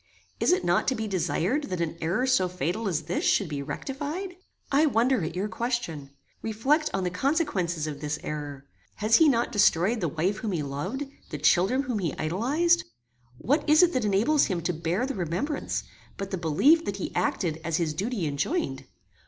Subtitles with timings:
[0.39, 3.61] "Is it not to be desired that an error so fatal as this should be
[3.61, 4.35] rectified?"
[4.71, 6.09] "I wonder at your question.
[6.41, 8.65] Reflect on the consequences of this error.
[8.95, 12.83] Has he not destroyed the wife whom he loved, the children whom he idolized?
[13.37, 15.83] What is it that enables him to bear the remembrance,
[16.17, 18.85] but the belief that he acted as his duty enjoined?